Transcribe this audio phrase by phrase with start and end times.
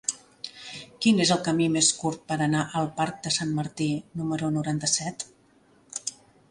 [1.05, 3.91] Quin és el camí més curt per anar al parc de Sant Martí
[4.23, 5.29] número noranta-set?